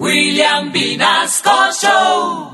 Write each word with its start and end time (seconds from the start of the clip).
William 0.00 0.72
Vinasco 0.72 1.50
Show. 1.80 2.50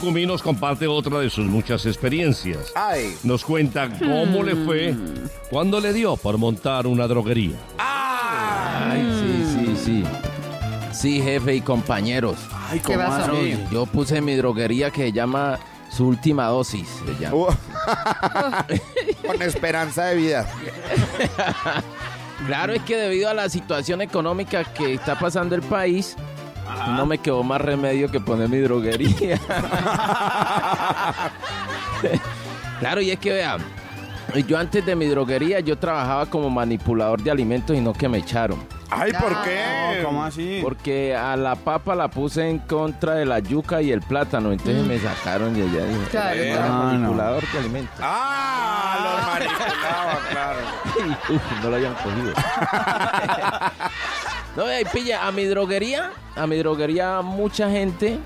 Cumí 0.00 0.26
nos 0.26 0.42
comparte 0.42 0.86
otra 0.86 1.18
de 1.18 1.28
sus 1.28 1.44
muchas 1.46 1.84
experiencias. 1.86 2.72
Ay. 2.76 3.16
Nos 3.24 3.44
cuenta 3.44 3.88
cómo 3.98 4.42
le 4.44 4.54
fue 4.56 4.94
cuando 5.50 5.80
le 5.80 5.92
dio 5.92 6.16
por 6.16 6.38
montar 6.38 6.86
una 6.86 7.06
droguería. 7.08 7.56
Ay, 7.78 9.02
sí, 9.20 9.74
sí, 9.74 9.76
sí. 9.84 10.04
Sí, 10.92 11.20
jefe 11.22 11.56
y 11.56 11.60
compañeros. 11.60 12.38
Ay, 12.70 12.78
¿Qué 12.80 12.94
¿cómo 12.94 13.06
pasó? 13.08 13.32
así? 13.32 13.58
Yo 13.72 13.86
puse 13.86 14.20
mi 14.20 14.36
droguería 14.36 14.90
que 14.90 15.02
se 15.02 15.12
llama 15.12 15.58
Su 15.90 16.06
Última 16.08 16.46
Dosis. 16.46 16.88
se 17.04 17.14
llama. 17.24 17.36
Uh. 17.36 17.46
Con 19.26 19.42
esperanza 19.42 20.04
de 20.06 20.16
vida. 20.16 20.48
Claro, 22.46 22.72
es 22.72 22.82
que 22.82 22.96
debido 22.96 23.28
a 23.30 23.34
la 23.34 23.48
situación 23.48 24.00
económica 24.00 24.64
que 24.64 24.94
está 24.94 25.16
pasando 25.18 25.54
el 25.54 25.62
país, 25.62 26.16
no 26.96 27.06
me 27.06 27.18
quedó 27.18 27.42
más 27.42 27.60
remedio 27.60 28.10
que 28.10 28.20
poner 28.20 28.48
mi 28.48 28.58
droguería. 28.58 29.38
claro, 32.80 33.00
y 33.00 33.10
es 33.10 33.18
que 33.18 33.32
vean, 33.32 33.60
yo 34.46 34.58
antes 34.58 34.84
de 34.84 34.94
mi 34.96 35.06
droguería 35.06 35.60
yo 35.60 35.78
trabajaba 35.78 36.26
como 36.26 36.50
manipulador 36.50 37.22
de 37.22 37.30
alimentos 37.30 37.76
y 37.76 37.80
no 37.80 37.92
que 37.92 38.08
me 38.08 38.18
echaron. 38.18 38.58
Ay, 38.94 39.10
¿por 39.12 39.40
qué? 39.42 40.02
¿Cómo 40.04 40.22
así? 40.22 40.58
Porque 40.62 41.16
a 41.16 41.34
la 41.34 41.54
papa 41.56 41.94
la 41.94 42.08
puse 42.08 42.46
en 42.50 42.58
contra 42.58 43.14
de 43.14 43.24
la 43.24 43.38
yuca 43.38 43.80
y 43.80 43.90
el 43.90 44.02
plátano, 44.02 44.52
entonces 44.52 44.84
me 44.86 44.98
sacaron 44.98 45.56
y 45.56 45.62
allá 45.62 45.86
dije, 45.86 46.00
Claro, 46.10 46.38
"Era 46.40 46.56
claro. 46.66 46.72
manipulador 46.74 47.42
de 47.52 47.58
alimentos. 47.58 47.94
Ah, 48.02 48.98
los 49.02 49.14
manipulaba, 49.32 50.18
claro. 50.30 50.58
Uf, 51.30 51.42
no 51.62 51.70
lo 51.70 51.76
habían 51.76 51.94
cogido. 51.94 52.34
no, 54.56 54.64
y 54.80 54.84
pilla, 54.86 55.26
a 55.26 55.32
mi 55.32 55.44
droguería, 55.44 56.12
a 56.36 56.46
mi 56.46 56.56
droguería 56.58 57.20
mucha 57.22 57.70
gente 57.70 58.18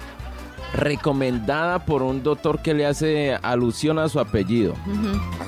recomendada 0.75 1.79
por 1.79 2.03
un 2.03 2.23
doctor 2.23 2.61
que 2.61 2.75
le 2.75 2.85
hace 2.87 3.39
alusión 3.43 3.99
a 3.99 4.09
su 4.09 4.19
apellido. 4.21 4.75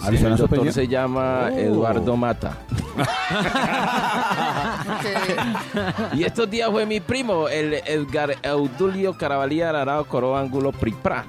¿Alusión 0.02 0.32
a 0.32 0.34
El 0.36 0.40
doctor 0.40 0.72
se 0.72 0.86
llama 0.88 1.50
Oh. 1.52 1.58
Eduardo 1.58 2.16
Mata. 2.16 2.56
Y 6.14 6.24
estos 6.24 6.48
días 6.48 6.70
fue 6.70 6.86
mi 6.86 7.00
primo, 7.00 7.48
el 7.48 7.74
Edgar 7.74 8.36
Eudulio 8.42 9.16
Carabalía 9.16 9.68
Ararao 9.70 10.04
Coro 10.06 10.36
Ángulo 10.36 10.72
Pripra. 10.72 11.24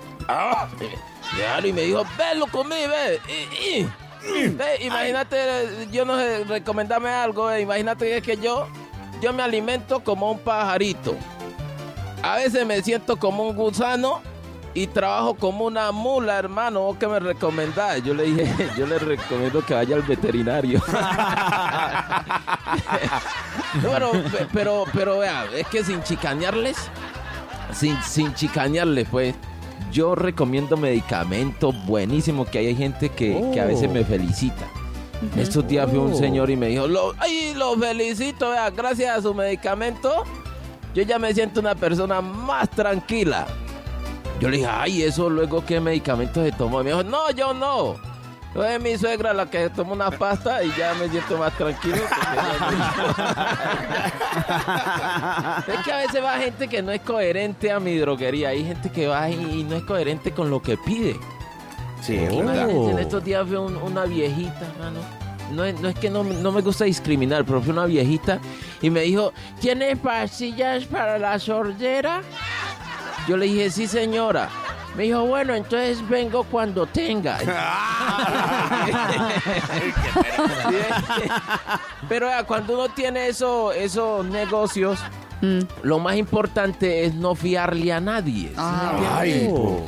Claro, 1.35 1.67
y 1.67 1.73
me 1.73 1.81
dijo, 1.81 2.03
ve, 2.17 2.35
lo 2.37 2.47
comí, 2.47 2.75
ve. 2.75 3.19
Y- 3.27 3.79
y- 3.79 4.47
ve, 4.49 4.77
imagínate, 4.85 5.37
yo 5.91 6.05
no 6.05 6.17
sé, 6.17 6.43
recomendame 6.45 7.09
algo, 7.09 7.55
imagínate 7.57 8.21
que 8.21 8.37
yo, 8.37 8.67
yo 9.21 9.33
me 9.33 9.43
alimento 9.43 10.01
como 10.03 10.31
un 10.31 10.39
pajarito. 10.39 11.15
A 12.23 12.35
veces 12.35 12.65
me 12.65 12.81
siento 12.81 13.17
como 13.17 13.43
un 13.47 13.55
gusano 13.55 14.21
y 14.73 14.87
trabajo 14.87 15.33
como 15.35 15.65
una 15.65 15.91
mula, 15.91 16.37
hermano. 16.37 16.81
¿Vos 16.81 16.97
qué 16.99 17.07
me 17.07 17.19
recomendás? 17.19 18.03
Yo 18.03 18.13
le 18.13 18.23
dije, 18.23 18.69
yo 18.77 18.85
le 18.85 18.99
recomiendo 18.99 19.65
que 19.65 19.73
vaya 19.73 19.95
al 19.95 20.01
veterinario. 20.03 20.81
bueno, 23.83 24.11
pe- 24.11 24.47
pero, 24.53 24.83
pero 24.93 25.19
vea, 25.19 25.45
es 25.55 25.67
que 25.67 25.83
sin 25.83 26.01
chicanearles, 26.03 26.77
sin, 27.73 28.01
sin 28.03 28.33
chicanearles, 28.33 29.07
pues, 29.09 29.35
yo 29.91 30.13
recomiendo 30.15 30.77
medicamentos 30.77 31.73
buenísimos 31.85 32.47
que 32.49 32.59
hay 32.59 32.75
gente 32.75 33.09
que, 33.09 33.49
que 33.53 33.59
a 33.61 33.65
veces 33.65 33.89
me 33.89 34.03
felicita. 34.03 34.65
Estos 35.37 35.67
días 35.67 35.89
fue 35.89 35.99
un 35.99 36.15
señor 36.15 36.49
y 36.49 36.55
me 36.55 36.67
dijo, 36.67 36.87
"Lo- 36.87 37.13
ay, 37.19 37.53
lo 37.55 37.77
felicito, 37.77 38.51
vea, 38.51 38.69
gracias 38.69 39.17
a 39.17 39.21
su 39.21 39.33
medicamento, 39.33 40.23
yo 40.95 41.03
ya 41.03 41.19
me 41.19 41.33
siento 41.33 41.59
una 41.59 41.75
persona 41.75 42.21
más 42.21 42.69
tranquila. 42.69 43.45
Yo 44.39 44.49
le 44.49 44.57
dije, 44.57 44.69
ay, 44.71 45.03
eso 45.03 45.29
luego 45.29 45.65
qué 45.65 45.81
medicamento 45.81 46.41
se 46.43 46.51
tomó. 46.53 46.79
Y 46.79 46.83
me 46.85 46.91
dijo, 46.91 47.03
no, 47.03 47.29
yo 47.31 47.53
no. 47.53 47.95
Es 48.65 48.81
mi 48.81 48.97
suegra 48.97 49.31
la 49.33 49.45
que 49.45 49.69
toma 49.69 49.91
una 49.93 50.09
pasta 50.09 50.63
y 50.63 50.71
ya 50.77 50.93
me 50.95 51.07
siento 51.09 51.37
más 51.37 51.53
tranquilo. 51.55 51.97
es 55.67 55.85
que 55.85 55.91
a 55.91 55.97
veces 55.97 56.23
va 56.23 56.37
gente 56.39 56.67
que 56.67 56.81
no 56.81 56.91
es 56.91 57.01
coherente 57.01 57.71
a 57.71 57.79
mi 57.79 57.97
droguería. 57.97 58.49
Hay 58.49 58.65
gente 58.65 58.89
que 58.89 59.07
va 59.07 59.29
y 59.29 59.63
no 59.63 59.75
es 59.75 59.83
coherente 59.83 60.31
con 60.31 60.49
lo 60.49 60.61
que 60.61 60.77
pide. 60.77 61.15
Sí. 62.01 62.15
Imagínense, 62.15 62.91
en 62.91 62.99
estos 62.99 63.23
días 63.23 63.47
fue 63.47 63.57
un- 63.59 63.75
una 63.77 64.05
viejita, 64.05 64.61
hermano. 64.75 64.99
No 65.51 65.63
es, 65.65 65.79
no 65.81 65.89
es 65.89 65.95
que 65.95 66.09
no, 66.09 66.23
no 66.23 66.51
me 66.51 66.61
gusta 66.61 66.85
discriminar, 66.85 67.43
pero 67.43 67.61
fue 67.61 67.73
una 67.73 67.85
viejita 67.85 68.39
y 68.81 68.89
me 68.91 69.01
dijo, 69.01 69.33
¿tiene 69.59 69.95
pastillas 69.95 70.85
para 70.85 71.17
la 71.17 71.39
sordera? 71.39 72.21
Yo 73.27 73.35
le 73.35 73.45
dije, 73.47 73.69
sí, 73.71 73.87
señora. 73.87 74.47
Me 74.95 75.03
dijo, 75.03 75.23
bueno, 75.25 75.53
entonces 75.55 76.07
vengo 76.09 76.43
cuando 76.43 76.85
tenga. 76.87 77.37
Pero 82.07 82.29
cuando 82.47 82.73
uno 82.73 82.89
tiene 82.89 83.27
eso, 83.27 83.71
esos 83.71 84.25
negocios, 84.25 84.99
Mm. 85.41 85.59
lo 85.83 85.99
más 85.99 86.17
importante 86.17 87.05
es 87.05 87.13
no 87.15 87.33
fiarle 87.33 87.93
a 87.93 87.99
nadie. 87.99 88.49
¿sí 88.49 88.55
me 88.55 88.57
Ah? 88.57 89.17
Ay, 89.19 89.47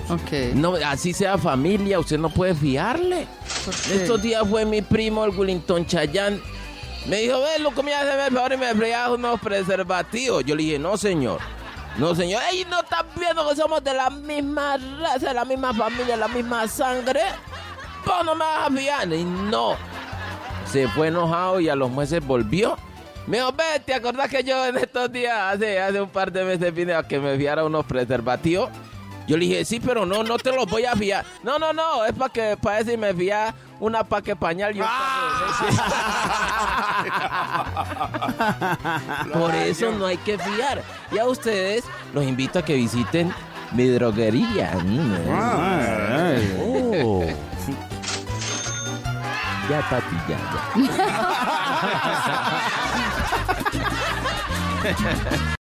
Ok. 0.10 0.56
No, 0.56 0.76
así 0.86 1.14
sea 1.14 1.38
familia, 1.38 2.00
usted 2.00 2.18
no 2.18 2.30
puede 2.30 2.56
fiarle. 2.56 3.28
Estos 3.92 4.22
días 4.22 4.48
fue 4.50 4.66
mi 4.66 4.82
primo, 4.82 5.26
el 5.26 5.32
Willington 5.38 5.86
Chayán. 5.86 6.42
Me 7.08 7.18
dijo, 7.18 7.40
ve, 7.42 7.60
lo 7.60 7.72
comía 7.72 8.00
hace 8.02 8.28
el 8.28 8.34
favor 8.34 8.54
y 8.54 8.58
me 8.58 8.74
freía 8.76 9.10
unos 9.12 9.40
preservativos. 9.42 10.44
Yo 10.46 10.56
le 10.56 10.64
dije, 10.64 10.80
no, 10.80 10.98
señor. 10.98 11.40
No, 11.98 12.16
señor. 12.16 12.42
Ey, 12.52 12.66
¿no 12.70 12.82
estás 12.82 13.04
viendo 13.20 13.48
que 13.50 13.56
somos 13.56 13.84
de 13.84 13.94
la 13.94 14.10
misma 14.10 14.78
raza, 15.00 15.30
de 15.30 15.34
la 15.34 15.46
misma 15.46 15.74
familia, 15.74 16.06
de 16.16 16.18
la 16.18 16.28
misma 16.28 16.68
sangre? 16.68 17.22
Vos 18.06 18.24
no 18.26 18.36
me 18.36 18.46
vas 18.46 18.68
a 18.68 18.72
fiar. 18.72 19.12
Y 19.12 19.24
no. 19.24 19.76
Se 20.72 20.88
fue 20.90 21.08
enojado 21.08 21.60
y 21.60 21.70
a 21.70 21.76
los 21.76 21.92
meses 21.92 22.26
volvió. 22.26 22.78
Me 23.28 23.38
dijo, 23.38 23.52
ve, 23.54 23.80
¿te 23.86 23.94
acordás 23.94 24.30
que 24.30 24.44
yo 24.44 24.66
en 24.66 24.78
estos 24.78 25.12
días, 25.12 25.38
hace, 25.54 25.80
hace 25.80 26.02
un 26.02 26.10
par 26.10 26.32
de 26.32 26.44
meses 26.44 26.74
vine 26.74 26.94
a 26.94 27.04
que 27.04 27.20
me 27.20 27.38
fiara 27.38 27.64
unos 27.64 27.86
preservativos? 27.86 28.70
Yo 29.28 29.38
le 29.38 29.46
dije, 29.46 29.64
sí, 29.64 29.80
pero 29.80 30.06
no, 30.06 30.24
no 30.24 30.38
te 30.38 30.52
los 30.52 30.66
voy 30.66 30.86
a 30.86 30.96
fiar. 30.96 31.24
No, 31.44 31.58
no, 31.60 31.72
no, 31.72 32.06
es 32.06 32.14
para 32.14 32.34
que, 32.34 32.58
para 32.62 32.84
si 32.84 32.98
me 32.98 33.14
fía 33.14 33.54
una 33.80 34.04
paque 34.04 34.36
pañal 34.36 34.76
y 34.76 34.82
un 34.82 34.88
leche. 34.88 35.82
Por 39.34 39.56
eso 39.56 39.92
no 39.92 40.06
hay 40.08 40.18
que 40.18 40.38
fiar. 40.38 40.84
Y 41.12 41.18
a 41.18 41.26
ustedes 41.26 41.84
los 42.14 42.26
invito 42.26 42.60
a 42.60 42.66
que 42.66 42.76
visiten 42.76 43.34
mi 43.72 43.88
droguería. 43.88 44.74
Mm. 44.84 45.16
Ya, 49.72 49.80
papi, 49.88 50.20
ya. 50.28 50.36